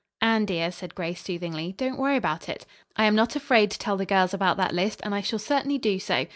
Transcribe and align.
"Anne, 0.19 0.45
dear," 0.45 0.71
said 0.71 0.95
Grace 0.95 1.21
soothingly, 1.23 1.73
"don't 1.73 1.99
worry 1.99 2.15
about 2.17 2.49
it. 2.49 2.65
I 2.97 3.05
am 3.05 3.13
not 3.13 3.35
afraid 3.35 3.69
to 3.69 3.77
tell 3.77 3.97
the 3.97 4.03
girls 4.07 4.33
about 4.33 4.57
that 4.57 4.73
list, 4.73 4.99
and 5.03 5.13
I 5.13 5.21
shall 5.21 5.37
certainly 5.37 5.77
do 5.77 5.99
so. 5.99 6.25